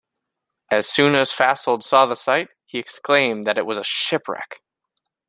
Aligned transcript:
As 0.71 0.89
soon 0.89 1.13
as 1.13 1.31
Fasold 1.31 1.83
saw 1.83 2.07
the 2.07 2.15
site, 2.15 2.47
he 2.65 2.79
exclaimed 2.79 3.43
that 3.43 3.59
it 3.59 3.67
was 3.67 3.77
a 3.77 3.83
shipwreck. 3.83 4.63